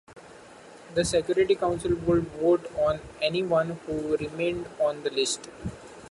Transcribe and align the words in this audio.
The 0.95 1.05
Security 1.05 1.53
Council 1.53 1.93
would 1.95 2.23
vote 2.29 2.71
on 2.75 2.99
anyone 3.21 3.77
who 3.85 4.17
remained 4.17 4.65
on 4.79 5.03
the 5.03 5.11
list. 5.11 5.47